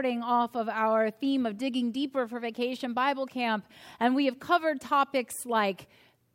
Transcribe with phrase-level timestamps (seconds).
[0.00, 3.64] Springboarding off of our theme of digging deeper for Vacation Bible Camp,
[3.98, 5.88] and we have covered topics like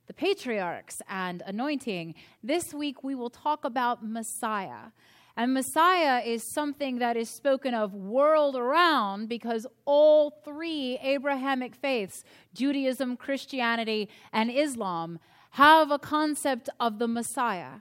[0.07, 2.13] the patriarchs and anointing.
[2.43, 4.91] This week we will talk about Messiah.
[5.37, 12.23] And Messiah is something that is spoken of world around because all three Abrahamic faiths,
[12.53, 15.19] Judaism, Christianity, and Islam,
[15.51, 17.79] have a concept of the Messiah.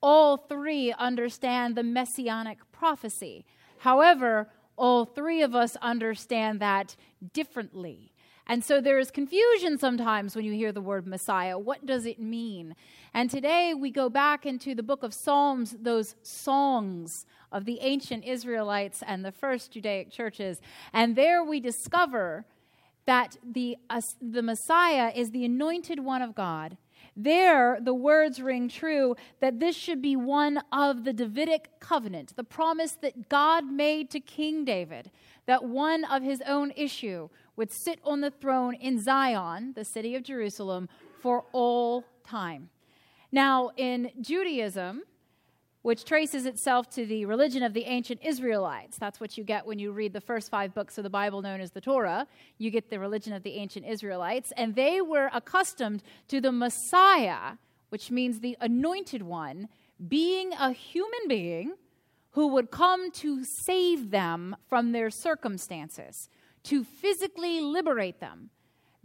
[0.00, 3.44] All three understand the messianic prophecy.
[3.78, 6.96] However, all three of us understand that
[7.32, 8.12] differently.
[8.46, 11.58] And so there is confusion sometimes when you hear the word Messiah.
[11.58, 12.74] What does it mean?
[13.14, 18.24] And today we go back into the book of Psalms, those songs of the ancient
[18.24, 20.60] Israelites and the first Judaic churches.
[20.92, 22.44] And there we discover
[23.06, 26.76] that the, uh, the Messiah is the anointed one of God
[27.16, 32.44] there, the words ring true that this should be one of the Davidic covenant, the
[32.44, 35.10] promise that God made to King David,
[35.46, 40.16] that one of his own issue would sit on the throne in Zion, the city
[40.16, 40.88] of Jerusalem,
[41.20, 42.70] for all time.
[43.30, 45.02] Now, in Judaism,
[45.84, 48.96] which traces itself to the religion of the ancient Israelites.
[48.96, 51.60] That's what you get when you read the first five books of the Bible known
[51.60, 52.26] as the Torah.
[52.56, 54.50] You get the religion of the ancient Israelites.
[54.56, 57.58] And they were accustomed to the Messiah,
[57.90, 59.68] which means the anointed one,
[60.08, 61.74] being a human being
[62.30, 66.30] who would come to save them from their circumstances,
[66.62, 68.48] to physically liberate them.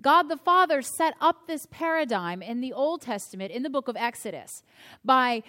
[0.01, 3.97] God the Father set up this paradigm in the Old Testament, in the book of
[3.97, 4.63] Exodus,
[5.03, 5.43] by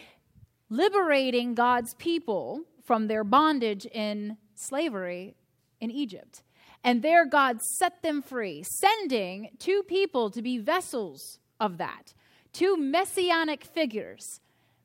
[0.70, 5.34] liberating God's people from their bondage in slavery
[5.80, 6.42] in Egypt.
[6.82, 12.14] And there, God set them free, sending two people to be vessels of that,
[12.52, 14.40] two messianic figures,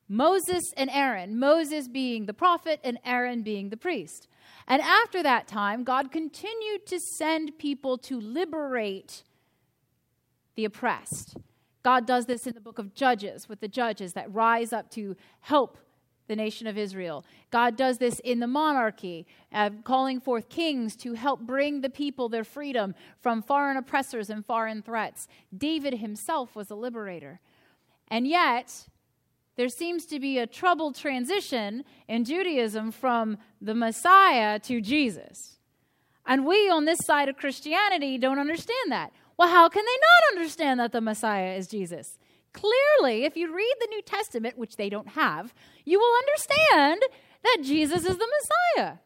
[0.08, 4.28] Moses and Aaron, Moses being the prophet and Aaron being the priest.
[4.68, 9.24] And after that time, God continued to send people to liberate
[10.56, 11.38] the oppressed.
[11.86, 15.16] God does this in the book of Judges with the judges that rise up to
[15.42, 15.78] help
[16.28, 17.24] the nation of Israel.
[17.52, 22.28] God does this in the monarchy, uh, calling forth kings to help bring the people
[22.28, 25.28] their freedom from foreign oppressors and foreign threats.
[25.56, 27.40] David himself was a liberator.
[28.08, 28.88] And yet,
[29.56, 35.60] there seems to be a troubled transition in Judaism from the Messiah to Jesus.
[36.26, 39.12] And we on this side of Christianity don't understand that.
[39.38, 42.18] Well, how can they not understand that the Messiah is Jesus?
[42.54, 45.54] Clearly, if you read the New Testament, which they don't have,
[45.84, 47.02] you will understand
[47.44, 48.30] that Jesus is the
[48.78, 48.98] Messiah.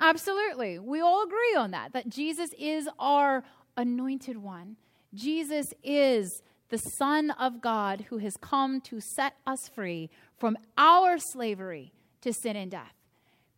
[0.00, 0.78] Absolutely.
[0.78, 3.44] We all agree on that, that Jesus is our
[3.76, 4.76] anointed one.
[5.14, 11.16] Jesus is the Son of God who has come to set us free from our
[11.18, 11.92] slavery
[12.22, 12.94] to sin and death.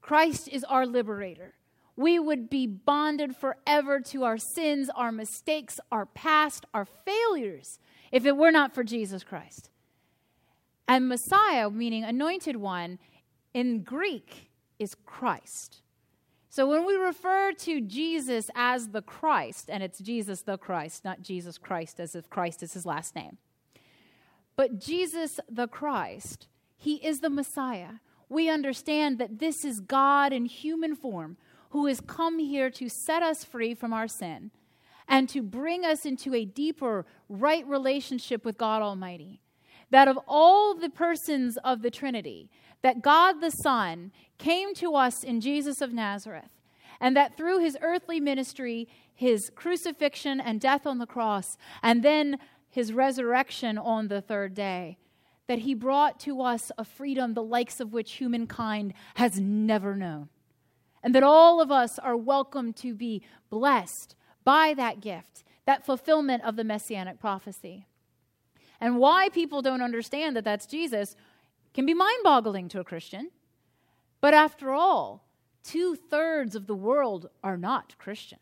[0.00, 1.54] Christ is our liberator
[1.98, 7.80] we would be bonded forever to our sins, our mistakes, our past, our failures,
[8.12, 9.68] if it were not for Jesus Christ.
[10.86, 13.00] And Messiah, meaning anointed one,
[13.52, 15.82] in Greek is Christ.
[16.48, 21.22] So when we refer to Jesus as the Christ, and it's Jesus the Christ, not
[21.22, 23.38] Jesus Christ as if Christ is his last name,
[24.54, 27.94] but Jesus the Christ, he is the Messiah.
[28.28, 31.36] We understand that this is God in human form
[31.70, 34.50] who has come here to set us free from our sin
[35.08, 39.40] and to bring us into a deeper, right relationship with God Almighty.
[39.90, 42.50] That of all the persons of the Trinity,
[42.82, 46.50] that God the Son came to us in Jesus of Nazareth,
[47.00, 52.38] and that through his earthly ministry, his crucifixion and death on the cross, and then
[52.68, 54.98] his resurrection on the third day,
[55.46, 60.28] that he brought to us a freedom the likes of which humankind has never known
[61.02, 64.14] and that all of us are welcome to be blessed
[64.44, 67.86] by that gift, that fulfillment of the messianic prophecy.
[68.80, 71.16] And why people don't understand that that's Jesus
[71.74, 73.30] can be mind boggling to a Christian.
[74.20, 75.24] But after all,
[75.62, 78.38] two thirds of the world are not Christian.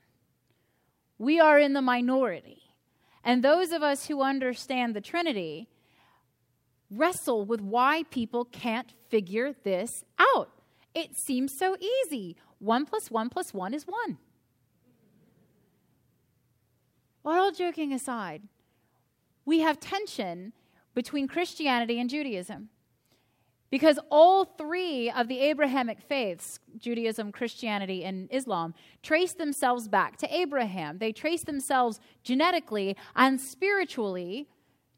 [1.19, 2.63] We are in the minority.
[3.25, 5.69] And those of us who understand the Trinity
[6.91, 10.51] wrestle with why people can't figure this out.
[10.95, 12.37] It seems so easy.
[12.59, 14.19] 1 plus 1 plus 1 is 1.
[17.23, 18.43] But all joking aside,
[19.45, 20.53] we have tension
[20.95, 22.69] between Christianity and Judaism.
[23.69, 30.35] Because all three of the Abrahamic faiths, Judaism, Christianity, and Islam, trace themselves back to
[30.35, 30.99] Abraham.
[30.99, 34.49] They trace themselves genetically and spiritually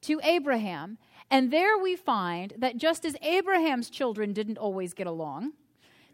[0.02, 0.98] to Abraham.
[1.30, 5.52] And there we find that just as Abraham's children didn't always get along,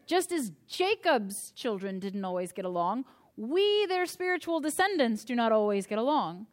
[0.06, 3.04] just as Jacob's children didn't always get along,
[3.36, 6.46] we, their spiritual descendants, do not always get along.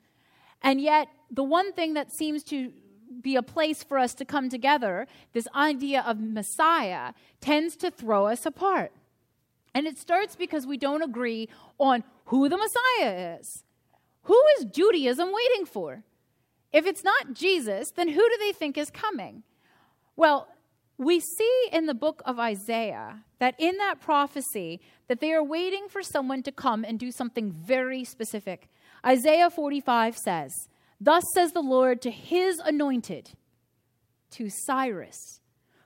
[0.61, 2.71] And yet, the one thing that seems to
[3.21, 8.27] be a place for us to come together, this idea of Messiah tends to throw
[8.27, 8.91] us apart.
[9.73, 11.49] And it starts because we don't agree
[11.79, 13.63] on who the Messiah is.
[14.23, 16.03] Who is Judaism waiting for?
[16.71, 19.43] If it's not Jesus, then who do they think is coming?
[20.15, 20.47] Well,
[21.01, 25.87] we see in the book of Isaiah that in that prophecy that they are waiting
[25.89, 28.69] for someone to come and do something very specific.
[29.03, 30.53] Isaiah 45 says,
[30.99, 33.31] Thus says the Lord to his anointed,
[34.33, 35.40] to Cyrus,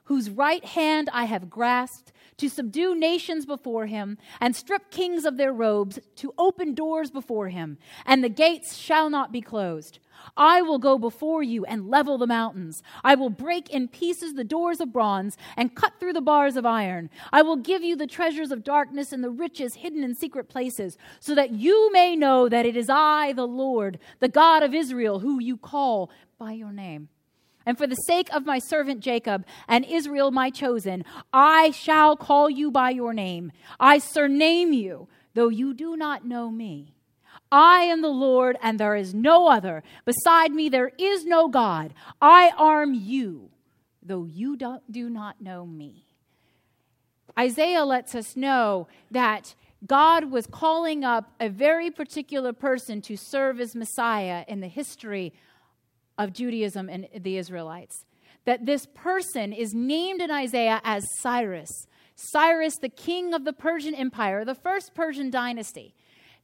[0.06, 5.36] whose right hand I have grasped, to subdue nations before him, and strip kings of
[5.36, 10.00] their robes, to open doors before him, and the gates shall not be closed.
[10.36, 12.82] I will go before you and level the mountains.
[13.04, 16.66] I will break in pieces the doors of bronze and cut through the bars of
[16.66, 17.10] iron.
[17.32, 20.98] I will give you the treasures of darkness and the riches hidden in secret places,
[21.20, 25.20] so that you may know that it is I, the Lord, the God of Israel,
[25.20, 27.08] who you call by your name.
[27.66, 32.48] And for the sake of my servant Jacob and Israel, my chosen, I shall call
[32.48, 33.50] you by your name.
[33.80, 36.94] I surname you, though you do not know me.
[37.50, 39.82] I am the Lord, and there is no other.
[40.04, 41.92] Beside me, there is no God.
[42.20, 43.50] I arm you,
[44.02, 44.56] though you
[44.90, 46.06] do not know me.
[47.38, 49.54] Isaiah lets us know that
[49.86, 55.32] God was calling up a very particular person to serve as Messiah in the history
[56.18, 58.04] of Judaism and the Israelites.
[58.44, 61.86] That this person is named in Isaiah as Cyrus.
[62.14, 65.94] Cyrus, the king of the Persian Empire, the first Persian dynasty.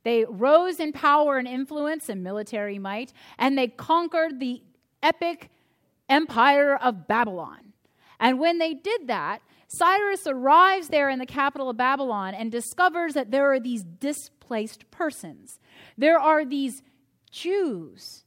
[0.04, 4.62] They rose in power and influence and military might, and they conquered the
[5.02, 5.50] epic
[6.08, 7.72] empire of Babylon.
[8.18, 13.14] And when they did that, Cyrus arrives there in the capital of Babylon and discovers
[13.14, 15.58] that there are these displaced persons.
[15.96, 16.82] There are these
[17.30, 18.21] Jews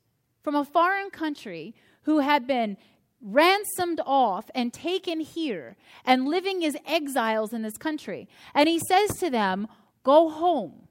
[0.45, 2.77] from a foreign country who had been
[3.19, 5.75] ransomed off and taken here
[6.05, 8.29] and living as exiles in this country.
[8.53, 9.67] And he says to them,
[10.03, 10.87] Go home.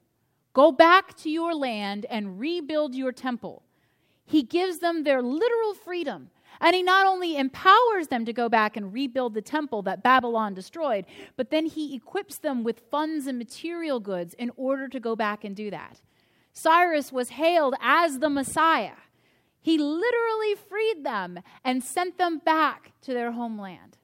[0.54, 3.62] Go back to your land and rebuild your temple.
[4.24, 6.30] He gives them their literal freedom.
[6.60, 10.54] And he not only empowers them to go back and rebuild the temple that Babylon
[10.54, 15.14] destroyed, but then he equips them with funds and material goods in order to go
[15.14, 16.00] back and do that.
[16.52, 18.94] Cyrus was hailed as the Messiah.
[19.64, 23.96] He literally freed them and sent them back to their homeland.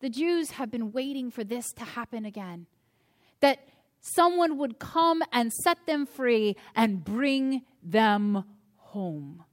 [0.00, 2.66] The Jews have been waiting for this to happen again.
[3.38, 3.68] That
[4.00, 8.44] someone would come and set them free and bring them
[8.78, 9.44] home.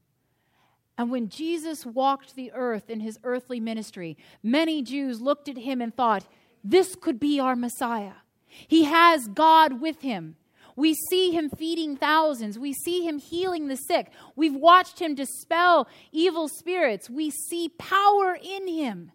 [0.98, 5.82] And when Jesus walked the earth in his earthly ministry, many Jews looked at him
[5.82, 6.26] and thought,
[6.64, 8.14] this could be our Messiah.
[8.48, 10.36] He has God with him.
[10.80, 12.58] We see him feeding thousands.
[12.58, 14.14] We see him healing the sick.
[14.38, 17.10] We've watched him dispel evil spirits.
[17.10, 19.12] We see power in him.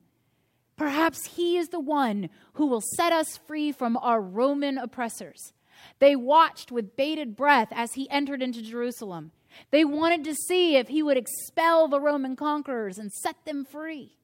[0.76, 5.54] Perhaps he is the one who will set us free from our Roman oppressors.
[6.00, 9.32] They watched with bated breath as he entered into Jerusalem.
[9.70, 14.18] They wanted to see if he would expel the Roman conquerors and set them free.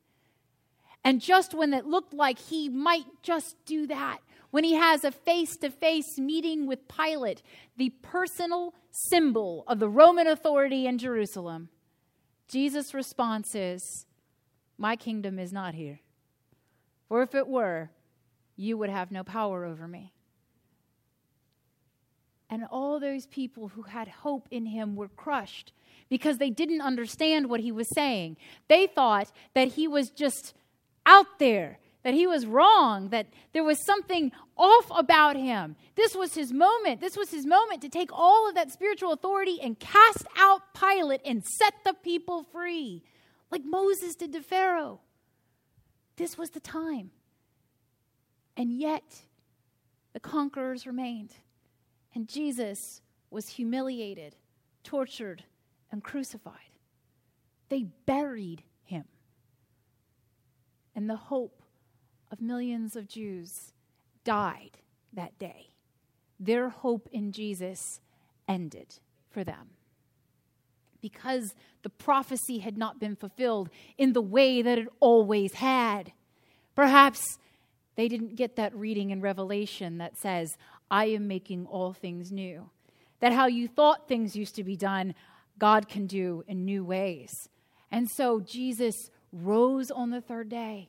[1.03, 4.19] And just when it looked like he might just do that,
[4.50, 7.42] when he has a face to face meeting with Pilate,
[7.76, 11.69] the personal symbol of the Roman authority in Jerusalem,
[12.49, 14.07] Jesus' response is,
[14.76, 16.00] My kingdom is not here.
[17.09, 17.90] For if it were,
[18.57, 20.12] you would have no power over me.
[22.49, 25.73] And all those people who had hope in him were crushed
[26.09, 28.37] because they didn't understand what he was saying.
[28.69, 30.54] They thought that he was just
[31.07, 35.76] out there, that he was wrong, that there was something off about him.
[35.97, 37.00] This was his moment.
[37.00, 41.21] This was his moment to take all of that spiritual authority and cast out Pilate
[41.25, 43.02] and set the people free,
[43.50, 45.00] like Moses did to Pharaoh.
[46.16, 47.11] This was the time.
[48.57, 49.23] And yet,
[50.12, 51.33] the conquerors remained.
[52.14, 54.37] And Jesus was humiliated,
[54.83, 55.45] tortured,
[55.92, 56.54] and crucified.
[57.69, 59.04] They buried him.
[60.95, 61.60] And the hope
[62.31, 63.73] of millions of Jews
[64.25, 64.79] died
[65.13, 65.71] that day.
[66.39, 68.01] Their hope in Jesus
[68.49, 68.99] ended
[69.31, 69.71] for them.
[71.01, 76.13] because the prophecy had not been fulfilled in the way that it always had.
[76.75, 77.39] Perhaps
[77.97, 80.57] they didn't get that reading in Revelation that says,
[80.91, 82.71] I am making all things new.
[83.21, 85.15] That how you thought things used to be done,
[85.59, 87.31] God can do in new ways.
[87.91, 88.95] And so Jesus
[89.33, 90.89] rose on the third day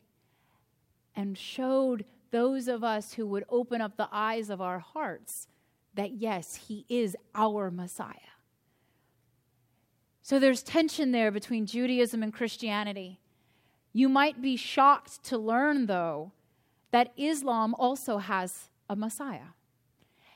[1.15, 5.47] and showed those of us who would open up the eyes of our hearts
[5.93, 8.15] that yes, he is our Messiah.
[10.21, 13.19] So there's tension there between Judaism and Christianity.
[13.91, 16.31] You might be shocked to learn, though,
[16.91, 19.51] that Islam also has a Messiah.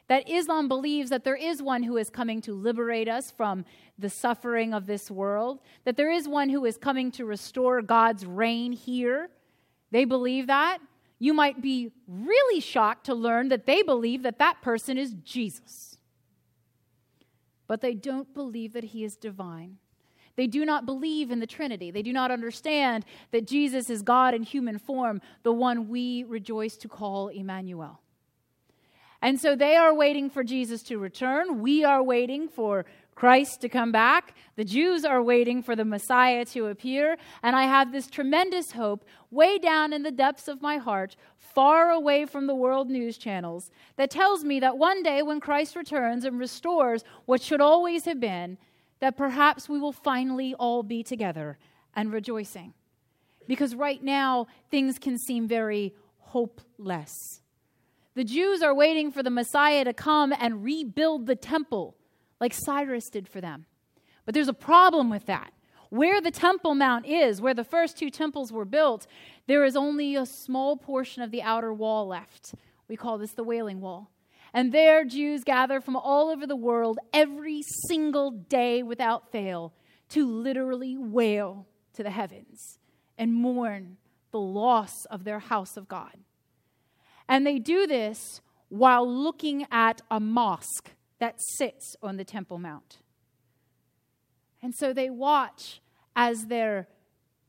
[0.07, 3.65] That Islam believes that there is one who is coming to liberate us from
[3.97, 8.25] the suffering of this world, that there is one who is coming to restore God's
[8.25, 9.29] reign here.
[9.91, 10.79] They believe that.
[11.19, 15.97] You might be really shocked to learn that they believe that that person is Jesus.
[17.67, 19.77] But they don't believe that he is divine.
[20.35, 21.91] They do not believe in the Trinity.
[21.91, 26.75] They do not understand that Jesus is God in human form, the one we rejoice
[26.77, 28.01] to call Emmanuel.
[29.21, 31.61] And so they are waiting for Jesus to return.
[31.61, 32.85] We are waiting for
[33.15, 34.35] Christ to come back.
[34.57, 37.17] The Jews are waiting for the Messiah to appear.
[37.41, 41.91] And I have this tremendous hope way down in the depths of my heart, far
[41.91, 46.25] away from the world news channels, that tells me that one day when Christ returns
[46.25, 48.57] and restores what should always have been,
[48.99, 51.57] that perhaps we will finally all be together
[51.95, 52.73] and rejoicing.
[53.47, 57.41] Because right now, things can seem very hopeless.
[58.15, 61.95] The Jews are waiting for the Messiah to come and rebuild the temple
[62.45, 63.65] like Cyrus did for them.
[64.23, 65.51] But there's a problem with that.
[65.89, 69.07] Where the Temple Mount is, where the first two temples were built,
[69.47, 72.53] there is only a small portion of the outer wall left.
[72.87, 74.11] We call this the Wailing Wall.
[74.53, 79.73] And there, Jews gather from all over the world every single day without fail
[80.09, 82.77] to literally wail to the heavens
[83.17, 83.97] and mourn
[84.29, 86.15] the loss of their house of God.
[87.27, 90.91] And they do this while looking at a mosque
[91.25, 92.99] that sits on the Temple Mount.
[94.61, 95.81] And so they watch
[96.15, 96.87] as their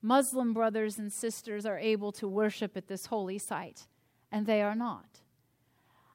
[0.00, 3.86] Muslim brothers and sisters are able to worship at this holy site,
[4.32, 5.20] and they are not.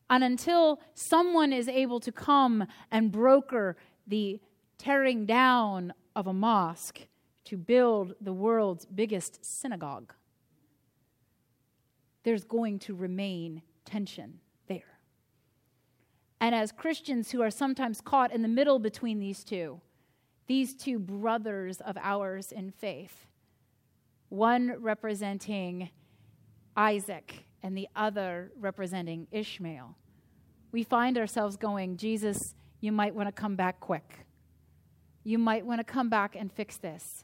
[0.09, 3.77] And until someone is able to come and broker
[4.07, 4.39] the
[4.79, 7.01] tearing down of a mosque
[7.45, 10.15] to build the world's biggest synagogue,
[12.23, 14.39] there's going to remain tension.
[16.41, 19.79] And as Christians who are sometimes caught in the middle between these two,
[20.47, 23.27] these two brothers of ours in faith,
[24.29, 25.91] one representing
[26.75, 29.95] Isaac and the other representing Ishmael,
[30.71, 34.25] we find ourselves going, Jesus, you might want to come back quick.
[35.23, 37.23] You might want to come back and fix this.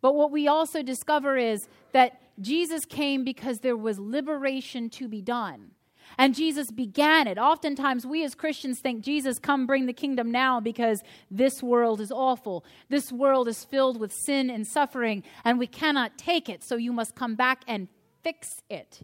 [0.00, 5.20] But what we also discover is that Jesus came because there was liberation to be
[5.20, 5.72] done.
[6.18, 7.38] And Jesus began it.
[7.38, 12.12] Oftentimes, we as Christians think, Jesus, come bring the kingdom now because this world is
[12.12, 12.64] awful.
[12.88, 16.92] This world is filled with sin and suffering, and we cannot take it, so you
[16.92, 17.88] must come back and
[18.22, 19.02] fix it.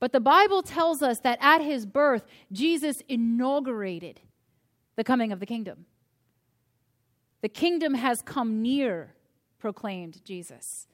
[0.00, 4.20] But the Bible tells us that at his birth, Jesus inaugurated
[4.96, 5.86] the coming of the kingdom.
[7.40, 9.14] The kingdom has come near,
[9.58, 10.86] proclaimed Jesus,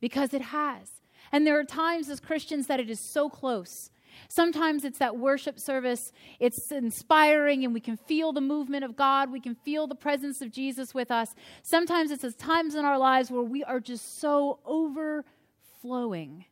[0.00, 1.01] because it has.
[1.32, 3.90] And there are times as Christians that it is so close.
[4.28, 9.32] Sometimes it's that worship service, it's inspiring, and we can feel the movement of God.
[9.32, 11.34] We can feel the presence of Jesus with us.
[11.62, 16.44] Sometimes it's those times in our lives where we are just so overflowing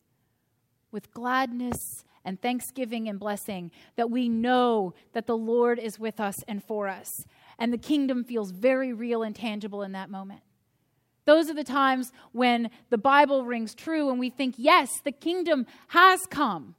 [0.90, 6.44] with gladness and thanksgiving and blessing that we know that the Lord is with us
[6.48, 7.24] and for us.
[7.58, 10.40] And the kingdom feels very real and tangible in that moment.
[11.24, 15.66] Those are the times when the Bible rings true and we think, yes, the kingdom
[15.88, 16.74] has come.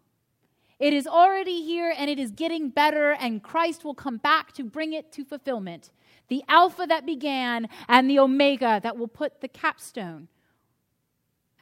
[0.79, 4.63] It is already here and it is getting better, and Christ will come back to
[4.63, 5.91] bring it to fulfillment.
[6.27, 10.27] The Alpha that began and the Omega that will put the capstone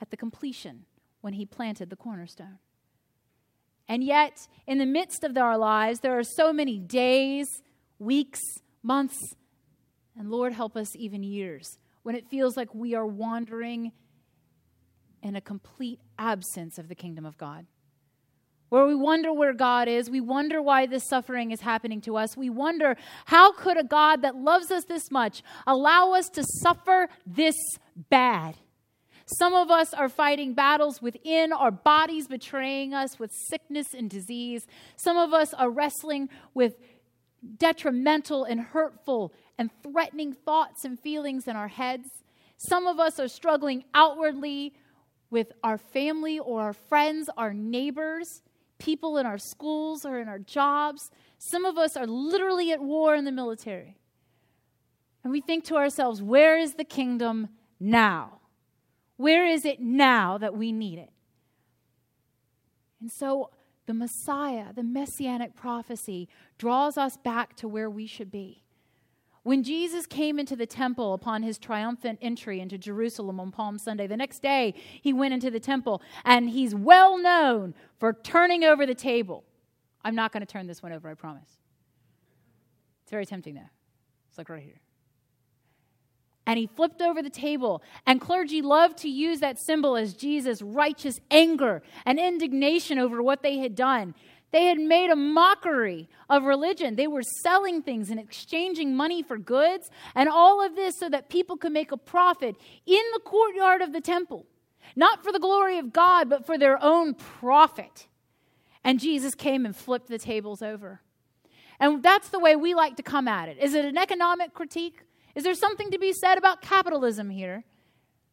[0.02, 0.86] at the completion
[1.20, 2.60] when he planted the cornerstone.
[3.90, 7.48] And yet, in the midst of our lives, there are so many days,
[7.98, 8.40] weeks,
[8.84, 9.18] months,
[10.18, 11.78] and Lord, help us even years
[12.10, 13.92] when it feels like we are wandering
[15.22, 17.68] in a complete absence of the kingdom of God.
[18.70, 22.36] Where we wonder where God is, we wonder why this suffering is happening to us.
[22.36, 27.10] We wonder how could a God that loves us this much allow us to suffer
[27.28, 27.54] this
[27.96, 28.58] bad?
[29.38, 34.66] Some of us are fighting battles within our bodies, betraying us with sickness and disease.
[34.96, 36.74] Some of us are wrestling with
[37.58, 42.08] detrimental and hurtful and threatening thoughts and feelings in our heads.
[42.56, 44.74] Some of us are struggling outwardly
[45.30, 48.42] with our family or our friends, our neighbors,
[48.80, 51.12] people in our schools or in our jobs.
[51.38, 53.98] Some of us are literally at war in the military.
[55.26, 57.50] And we think to ourselves, where is the kingdom
[57.82, 58.40] now?
[59.18, 61.12] Where is it now that we need it?
[63.02, 63.50] And so
[63.88, 68.64] the Messiah, the messianic prophecy, draws us back to where we should be.
[69.44, 74.06] When Jesus came into the temple upon his triumphant entry into Jerusalem on Palm Sunday,
[74.08, 78.86] the next day he went into the temple and he's well known for turning over
[78.86, 79.44] the table.
[80.04, 81.50] I'm not going to turn this one over, I promise.
[83.04, 83.70] It's very tempting though.
[84.30, 84.82] It's like right here
[86.50, 87.84] and he flipped over the table.
[88.08, 93.44] And clergy loved to use that symbol as Jesus' righteous anger and indignation over what
[93.44, 94.16] they had done.
[94.52, 96.96] They had made a mockery of religion.
[96.96, 101.30] They were selling things and exchanging money for goods, and all of this so that
[101.30, 104.46] people could make a profit in the courtyard of the temple,
[104.96, 108.08] not for the glory of God, but for their own profit.
[108.84, 111.02] And Jesus came and flipped the tables over.
[111.80, 113.58] And that's the way we like to come at it.
[113.60, 115.04] Is it an economic critique?
[115.36, 117.66] Is there something to be said about capitalism here?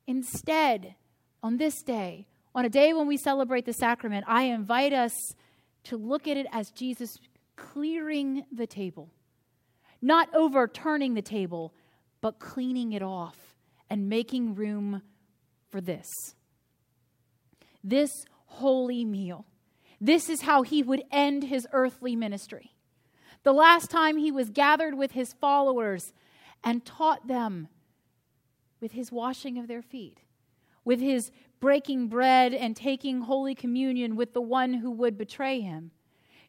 [0.07, 0.95] Instead,
[1.43, 5.13] on this day, on a day when we celebrate the sacrament, I invite us
[5.87, 7.17] to look at it as Jesus
[7.57, 9.11] clearing the table,
[10.01, 11.75] not overturning the table,
[12.21, 13.55] but cleaning it off
[13.89, 15.03] and making room
[15.71, 16.07] for this.
[17.83, 18.11] This
[18.47, 19.47] holy meal.
[20.01, 22.73] This is how he would end his earthly ministry.
[23.43, 26.13] The last time he was gathered with his followers,
[26.65, 27.69] and taught them
[28.81, 30.19] with his washing of their feet,
[30.85, 35.91] with his breaking bread and taking Holy Communion with the one who would betray him.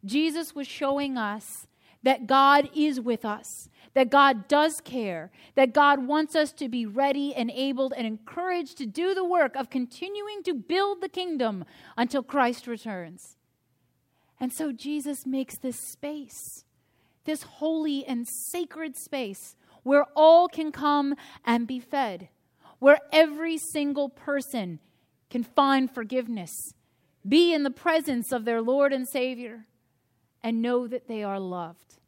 [0.05, 1.67] Jesus was showing us
[2.03, 6.85] that God is with us, that God does care, that God wants us to be
[6.85, 11.65] ready and able and encouraged to do the work of continuing to build the kingdom
[11.97, 13.35] until Christ returns.
[14.39, 16.63] And so Jesus makes this space,
[17.25, 22.29] this holy and sacred space where all can come and be fed,
[22.79, 24.79] where every single person
[25.29, 26.51] can find forgiveness,
[27.27, 29.65] be in the presence of their Lord and Savior,
[30.41, 31.99] and know that they are loved.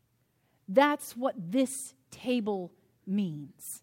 [0.68, 2.72] That's what this table
[3.06, 3.82] means.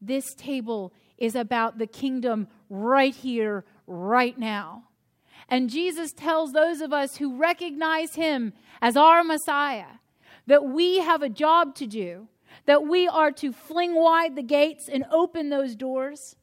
[0.00, 4.84] This table is about the kingdom right here, right now.
[5.48, 9.98] And Jesus tells those of us who recognize him as our Messiah
[10.46, 12.28] that we have a job to do
[12.66, 16.36] that we are to fling wide the gates and open those doors,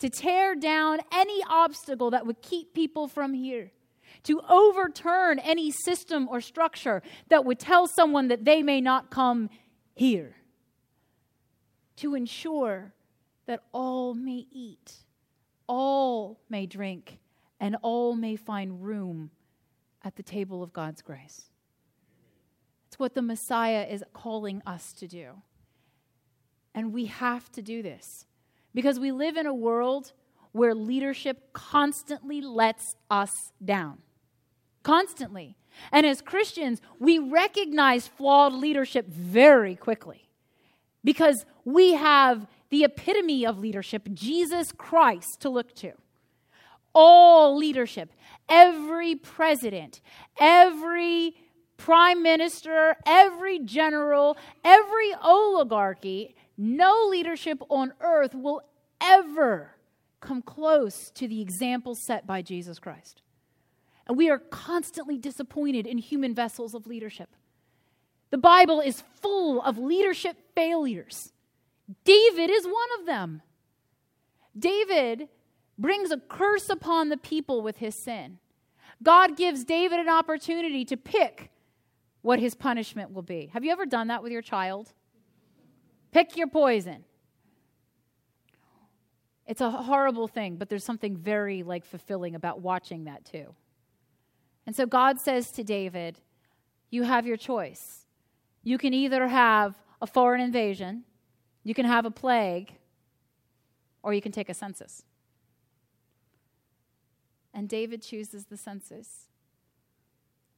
[0.00, 3.70] to tear down any obstacle that would keep people from here,
[4.24, 9.48] to overturn any system or structure that would tell someone that they may not come
[9.94, 10.36] here,
[11.96, 12.92] to ensure
[13.46, 14.94] that all may eat,
[15.66, 17.18] all may drink,
[17.60, 19.30] and all may find room
[20.02, 21.50] at the table of God's grace.
[22.88, 25.42] It's what the Messiah is calling us to do.
[26.74, 28.24] And we have to do this
[28.74, 30.12] because we live in a world
[30.52, 33.30] where leadership constantly lets us
[33.64, 33.98] down.
[34.82, 35.56] Constantly.
[35.92, 40.28] And as Christians, we recognize flawed leadership very quickly
[41.04, 45.92] because we have the epitome of leadership, Jesus Christ, to look to.
[46.94, 48.12] All leadership,
[48.48, 50.00] every president,
[50.38, 51.36] every
[51.76, 58.62] prime minister, every general, every oligarchy no leadership on earth will
[59.00, 59.76] ever
[60.20, 63.22] come close to the example set by Jesus Christ.
[64.06, 67.30] And we are constantly disappointed in human vessels of leadership.
[68.28, 71.32] The Bible is full of leadership failures.
[72.04, 73.40] David is one of them.
[74.58, 75.28] David
[75.78, 78.38] brings a curse upon the people with his sin.
[79.02, 81.50] God gives David an opportunity to pick
[82.20, 83.50] what his punishment will be.
[83.54, 84.92] Have you ever done that with your child?
[86.12, 87.04] Pick your poison.
[89.46, 93.54] It's a horrible thing, but there's something very like fulfilling about watching that too.
[94.66, 96.20] And so God says to David,
[96.90, 98.06] you have your choice.
[98.62, 101.04] You can either have a foreign invasion,
[101.64, 102.74] you can have a plague,
[104.02, 105.04] or you can take a census.
[107.52, 109.26] And David chooses the census.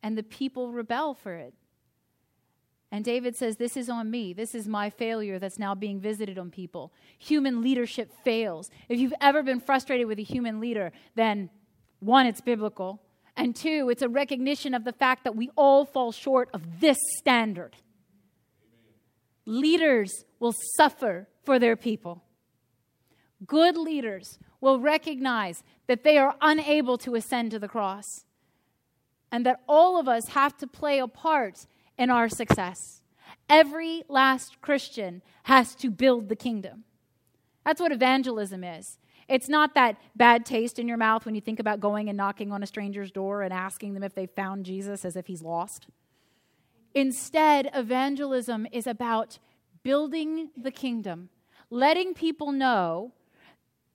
[0.03, 1.55] And the people rebel for it.
[2.93, 4.35] And David says, This is on me.
[4.35, 6.93] This is my failure that's now being visited on people.
[7.19, 8.71] Human leadership fails.
[8.91, 11.49] If you've ever been frustrated with a human leader, then
[12.01, 13.01] one, it's biblical.
[13.35, 16.99] And two, it's a recognition of the fact that we all fall short of this
[17.17, 17.75] standard.
[19.47, 22.23] leaders will suffer for their people.
[23.45, 28.05] Good leaders will recognize that they are unable to ascend to the cross
[29.33, 31.67] and that all of us have to play a part
[32.03, 33.01] in our success.
[33.49, 36.83] Every last Christian has to build the kingdom.
[37.65, 38.99] That's what evangelism is.
[39.29, 42.51] It's not that bad taste in your mouth when you think about going and knocking
[42.51, 45.87] on a stranger's door and asking them if they found Jesus as if he's lost.
[46.93, 49.39] Instead, evangelism is about
[49.85, 51.29] building the kingdom,
[51.71, 53.13] letting people know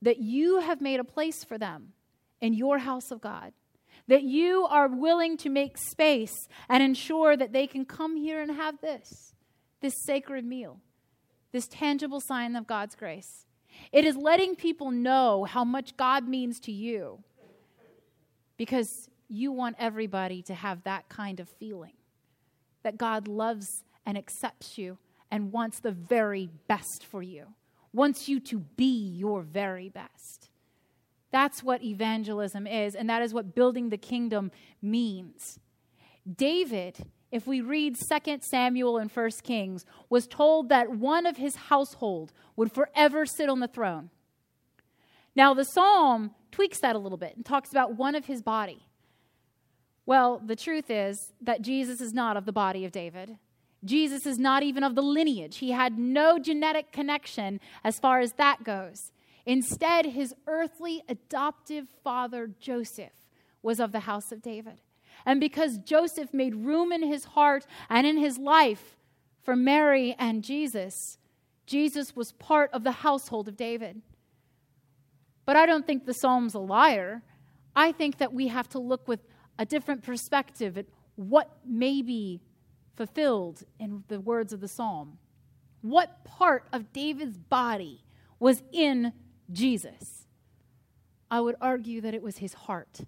[0.02, 1.91] that you have made a place for them
[2.39, 3.52] in your house of God,
[4.08, 8.52] that you are willing to make space and ensure that they can come here and
[8.52, 9.34] have this,
[9.82, 10.80] this sacred meal,
[11.52, 13.46] this tangible sign of God's grace.
[13.91, 17.24] It is letting people know how much God means to you
[18.58, 21.93] because you want everybody to have that kind of feeling
[22.84, 24.98] that God loves and accepts you
[25.30, 27.48] and wants the very best for you,
[27.91, 30.50] wants you to be your very best.
[31.32, 35.60] That's what evangelism is, and that is what building the kingdom means.
[36.36, 41.56] David, if we read 2 Samuel and 1 Kings, was told that one of his
[41.56, 44.10] household would forever sit on the throne.
[45.36, 48.88] Now, the psalm tweaks that a little bit and talks about one of his body.
[50.06, 53.38] Well, the truth is that Jesus is not of the body of David.
[53.84, 55.58] Jesus is not even of the lineage.
[55.58, 59.12] He had no genetic connection as far as that goes.
[59.48, 63.14] Instead, his earthly adoptive father, Joseph,
[63.64, 64.82] was of the house of David.
[65.26, 68.98] And because Joseph made room in his heart and in his life
[69.42, 70.94] for Mary and Jesus,
[71.66, 74.02] Jesus was part of the household of David.
[75.46, 77.24] But I don't think the Psalm's a liar.
[77.74, 79.22] I think that we have to look with
[79.58, 82.42] a different perspective at what may be
[82.98, 85.20] fulfilled in the words of the psalm.
[85.82, 88.04] What part of David's body
[88.40, 89.14] was in
[89.52, 90.26] Jesus?
[91.30, 93.00] I would argue that it was his heart.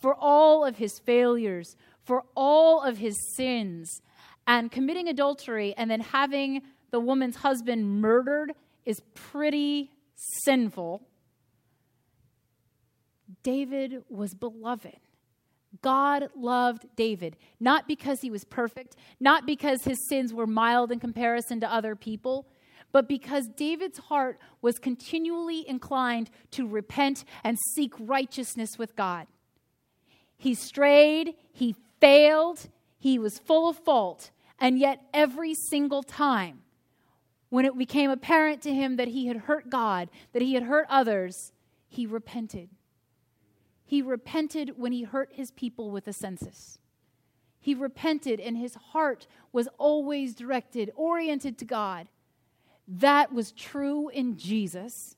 [0.00, 4.00] For all of his failures, for all of his sins,
[4.46, 8.52] and committing adultery and then having the woman's husband murdered
[8.84, 9.90] is pretty
[10.44, 11.02] sinful.
[13.42, 14.96] David was beloved.
[15.80, 21.00] God loved David, not because he was perfect, not because his sins were mild in
[21.00, 22.46] comparison to other people,
[22.92, 29.26] but because David's heart was continually inclined to repent and seek righteousness with God.
[30.36, 36.62] He strayed, he failed, he was full of fault, and yet every single time
[37.48, 40.86] when it became apparent to him that he had hurt God, that he had hurt
[40.88, 41.52] others,
[41.88, 42.70] he repented.
[43.84, 46.78] He repented when he hurt his people with a census.
[47.60, 52.08] He repented, and his heart was always directed, oriented to God.
[52.88, 55.16] That was true in Jesus.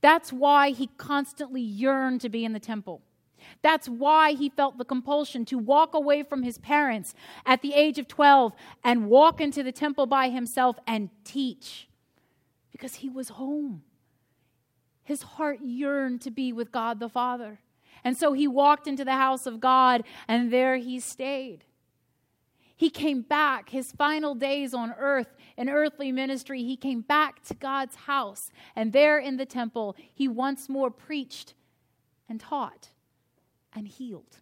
[0.00, 3.02] That's why he constantly yearned to be in the temple.
[3.62, 7.14] That's why he felt the compulsion to walk away from his parents
[7.44, 8.52] at the age of 12
[8.84, 11.88] and walk into the temple by himself and teach
[12.70, 13.82] because he was home.
[15.04, 17.60] His heart yearned to be with God the Father.
[18.04, 21.64] And so he walked into the house of God, and there he stayed.
[22.76, 27.54] He came back, his final days on earth, in earthly ministry, he came back to
[27.54, 28.50] God's house.
[28.74, 31.54] And there in the temple, he once more preached
[32.28, 32.90] and taught
[33.74, 34.38] and healed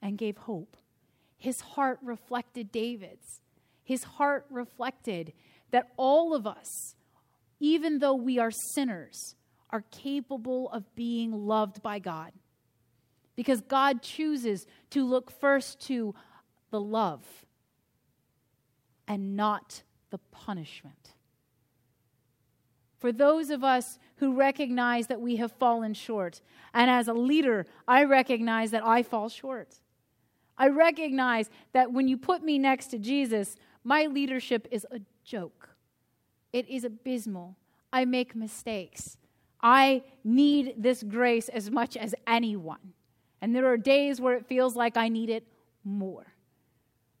[0.00, 0.76] and gave hope.
[1.36, 3.40] His heart reflected David's.
[3.84, 5.32] His heart reflected
[5.70, 6.94] that all of us,
[7.60, 9.34] even though we are sinners,
[9.70, 12.32] are capable of being loved by God
[13.36, 16.14] because God chooses to look first to
[16.70, 17.22] the love
[19.06, 21.14] and not the punishment.
[22.98, 26.40] For those of us who recognize that we have fallen short,
[26.72, 29.74] and as a leader, I recognize that I fall short.
[30.58, 35.68] I recognize that when you put me next to Jesus, my leadership is a joke.
[36.52, 37.56] It is abysmal.
[37.92, 39.18] I make mistakes.
[39.60, 42.94] I need this grace as much as anyone.
[43.40, 45.46] And there are days where it feels like I need it
[45.84, 46.26] more.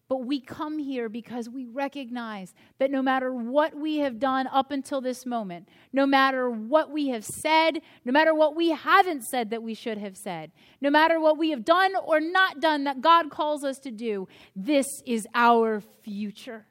[0.08, 4.70] But we come here because we recognize that no matter what we have done up
[4.70, 9.50] until this moment, no matter what we have said, no matter what we haven't said
[9.50, 13.00] that we should have said, no matter what we have done or not done that
[13.00, 16.66] God calls us to do, this is our future.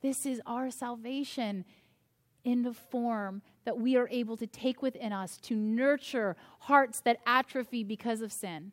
[0.00, 1.64] This is our salvation
[2.44, 7.18] in the form that we are able to take within us to nurture hearts that
[7.26, 8.70] atrophy because of sin.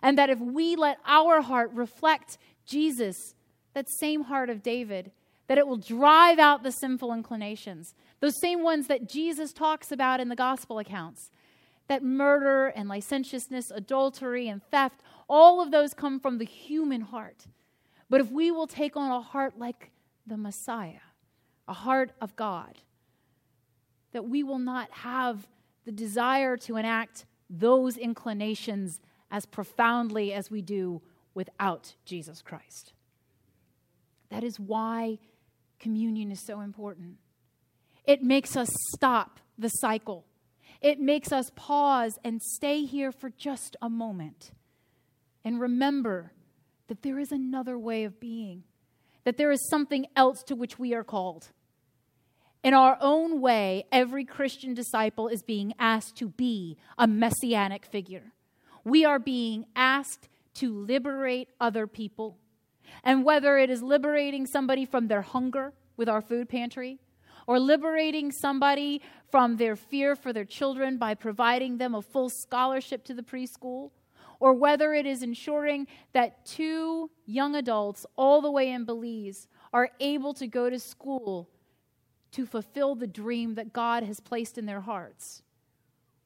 [0.00, 3.34] And that if we let our heart reflect Jesus,
[3.74, 5.12] that same heart of David,
[5.48, 10.20] that it will drive out the sinful inclinations, those same ones that Jesus talks about
[10.20, 11.30] in the gospel accounts.
[11.88, 17.46] That murder and licentiousness, adultery and theft, all of those come from the human heart.
[18.08, 19.90] But if we will take on a heart like
[20.26, 21.00] the Messiah,
[21.66, 22.78] a heart of God,
[24.12, 25.48] that we will not have
[25.84, 31.02] the desire to enact those inclinations as profoundly as we do
[31.34, 32.92] without Jesus Christ.
[34.30, 35.18] That is why
[35.78, 37.16] communion is so important.
[38.04, 40.24] It makes us stop the cycle,
[40.80, 44.52] it makes us pause and stay here for just a moment
[45.44, 46.32] and remember
[46.88, 48.64] that there is another way of being,
[49.24, 51.50] that there is something else to which we are called.
[52.62, 58.32] In our own way, every Christian disciple is being asked to be a messianic figure.
[58.84, 62.38] We are being asked to liberate other people
[63.04, 66.98] and whether it is liberating somebody from their hunger with our food pantry,
[67.46, 73.04] or liberating somebody from their fear for their children by providing them a full scholarship
[73.04, 73.90] to the preschool,
[74.40, 79.90] or whether it is ensuring that two young adults, all the way in Belize, are
[80.00, 81.48] able to go to school
[82.32, 85.42] to fulfill the dream that God has placed in their hearts.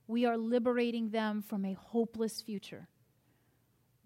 [0.07, 2.89] We are liberating them from a hopeless future.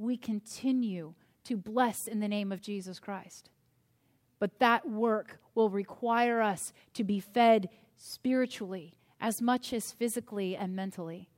[0.00, 1.12] We continue
[1.44, 3.50] to bless in the name of Jesus Christ.
[4.38, 10.74] But that work will require us to be fed spiritually as much as physically and
[10.74, 11.28] mentally.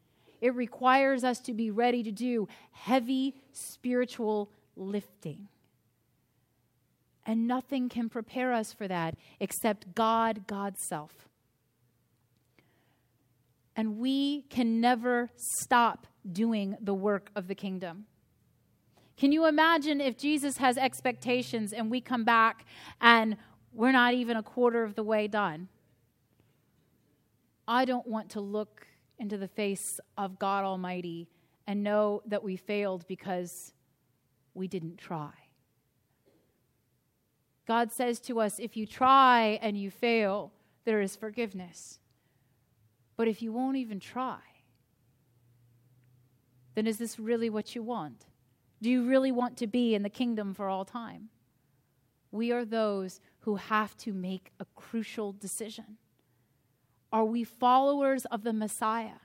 [0.41, 5.49] It requires us to be ready to do heavy spiritual lifting.
[7.27, 11.29] And nothing can prepare us for that except God, God's self.
[13.75, 15.31] And we can never
[15.63, 18.07] stop doing the work of the kingdom.
[19.17, 22.65] Can you imagine if Jesus has expectations and we come back
[23.01, 23.37] and
[23.73, 25.69] we're not even a quarter of the way done?
[27.67, 28.87] I don't want to look
[29.19, 31.29] into the face of God Almighty
[31.67, 33.73] and know that we failed because
[34.55, 35.31] we didn't try.
[37.67, 40.53] God says to us, if you try and you fail,
[40.85, 42.01] there is forgiveness.
[43.17, 44.41] But if you won't even try,
[46.75, 48.27] then is this really what you want?
[48.83, 51.29] Do you really want to be in the kingdom for all time?
[52.33, 55.99] We are those who have to make a crucial decision.
[57.13, 59.21] Are we followers of the Messiah?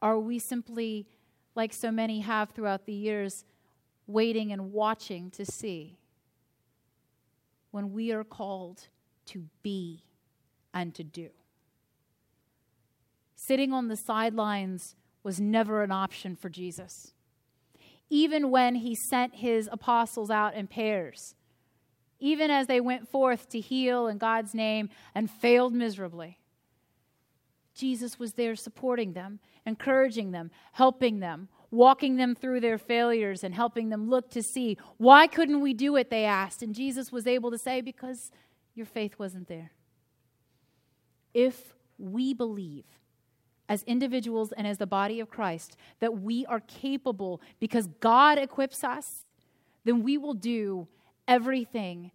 [0.00, 1.06] Are we simply,
[1.54, 3.44] like so many have throughout the years,
[4.06, 5.98] waiting and watching to see
[7.70, 8.88] when we are called
[9.26, 10.04] to be
[10.72, 11.28] and to do?
[13.36, 17.12] Sitting on the sidelines was never an option for Jesus
[18.10, 21.34] even when he sent his apostles out in pairs,
[22.20, 26.38] even as they went forth to heal in God's name and failed miserably.
[27.74, 33.54] Jesus was there supporting them, encouraging them, helping them, walking them through their failures and
[33.54, 37.26] helping them look to see why couldn't we do it they asked and Jesus was
[37.26, 38.32] able to say because
[38.74, 39.72] your faith wasn't there.
[41.34, 42.84] If we believe
[43.68, 48.82] as individuals and as the body of Christ that we are capable because God equips
[48.82, 49.26] us,
[49.84, 50.88] then we will do
[51.26, 52.10] everything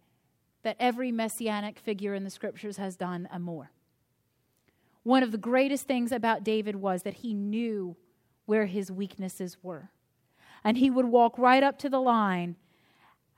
[0.62, 3.70] that every messianic figure in the scriptures has done and more.
[5.04, 7.96] One of the greatest things about David was that he knew
[8.46, 9.90] where his weaknesses were.
[10.64, 12.56] And he would walk right up to the line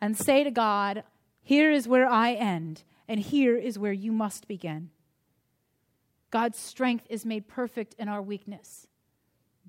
[0.01, 1.03] and say to God,
[1.43, 4.91] Here is where I end, and here is where you must begin.
[6.37, 8.87] God's strength is made perfect in our weakness.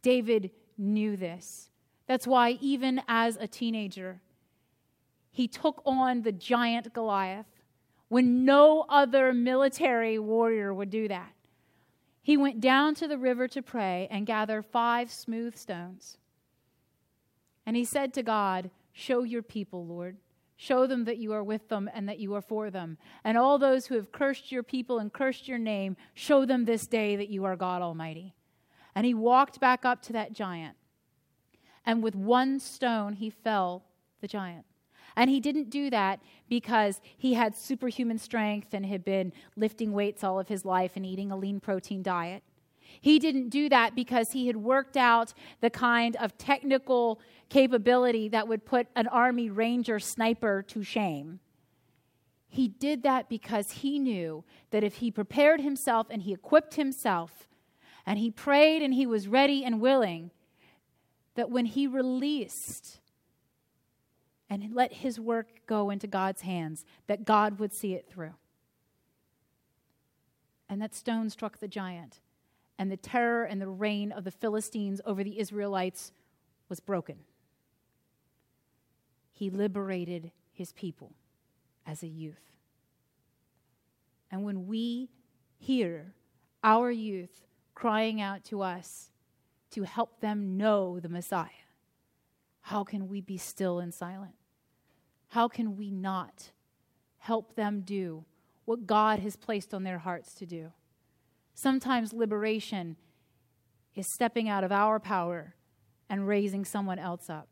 [0.01, 1.69] David knew this.
[2.07, 4.19] That's why, even as a teenager,
[5.31, 7.45] he took on the giant Goliath
[8.09, 11.31] when no other military warrior would do that.
[12.21, 16.17] He went down to the river to pray and gather five smooth stones.
[17.65, 20.17] And he said to God, Show your people, Lord.
[20.57, 22.97] Show them that you are with them and that you are for them.
[23.23, 26.87] And all those who have cursed your people and cursed your name, show them this
[26.87, 28.33] day that you are God Almighty.
[28.95, 30.75] And he walked back up to that giant.
[31.85, 33.85] And with one stone, he fell
[34.19, 34.65] the giant.
[35.15, 40.23] And he didn't do that because he had superhuman strength and had been lifting weights
[40.23, 42.43] all of his life and eating a lean protein diet.
[43.01, 47.19] He didn't do that because he had worked out the kind of technical
[47.49, 51.39] capability that would put an Army Ranger sniper to shame.
[52.49, 57.47] He did that because he knew that if he prepared himself and he equipped himself
[58.05, 60.31] and he prayed and he was ready and willing,
[61.35, 62.99] that when he released
[64.49, 68.33] and let his work go into God's hands, that God would see it through.
[70.69, 72.19] And that stone struck the giant,
[72.77, 76.11] and the terror and the reign of the Philistines over the Israelites
[76.69, 77.17] was broken.
[79.31, 81.13] He liberated his people
[81.85, 82.51] as a youth.
[84.31, 85.09] And when we
[85.57, 86.13] hear
[86.63, 89.11] our youth crying out to us
[89.71, 91.49] to help them know the Messiah,
[92.61, 94.35] how can we be still and silent?
[95.29, 96.51] How can we not
[97.19, 98.25] help them do
[98.65, 100.71] what God has placed on their hearts to do?
[101.57, 102.95] Sometimes liberation
[103.95, 105.55] is stepping out of our power
[106.09, 107.49] and raising someone else up.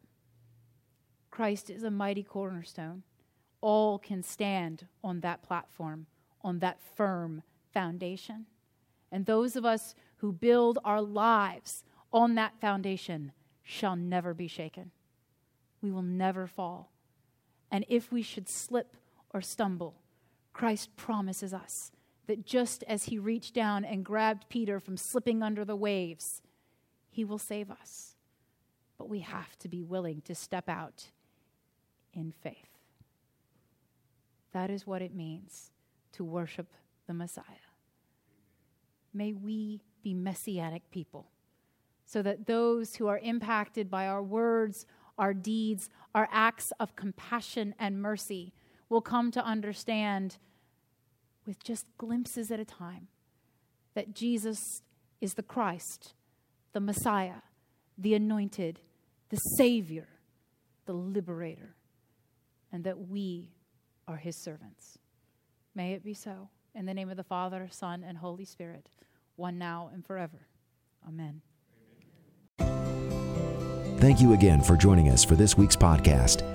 [1.31, 3.03] Christ is a mighty cornerstone.
[3.61, 6.05] All can stand on that platform,
[6.41, 7.41] on that firm
[7.73, 8.45] foundation.
[9.11, 13.31] And those of us who build our lives on that foundation
[13.63, 14.91] shall never be shaken
[15.85, 16.91] we will never fall.
[17.71, 18.97] And if we should slip
[19.31, 20.01] or stumble,
[20.51, 21.91] Christ promises us
[22.27, 26.41] that just as he reached down and grabbed Peter from slipping under the waves,
[27.09, 28.15] he will save us.
[28.97, 31.05] But we have to be willing to step out
[32.13, 32.79] in faith.
[34.53, 35.71] That is what it means
[36.13, 36.67] to worship
[37.07, 37.43] the Messiah.
[39.13, 41.27] May we be messianic people
[42.05, 44.85] so that those who are impacted by our words,
[45.17, 48.53] our deeds, our acts of compassion and mercy
[48.89, 50.37] will come to understand
[51.45, 53.07] with just glimpses at a time
[53.93, 54.81] that Jesus
[55.21, 56.13] is the Christ,
[56.73, 57.41] the Messiah,
[57.97, 58.79] the anointed,
[59.29, 60.07] the Savior,
[60.85, 61.75] the liberator,
[62.71, 63.51] and that we
[64.07, 64.99] are his servants.
[65.73, 66.49] May it be so.
[66.73, 68.89] In the name of the Father, Son, and Holy Spirit,
[69.37, 70.47] one now and forever.
[71.07, 71.41] Amen.
[73.99, 76.54] Thank you again for joining us for this week's podcast.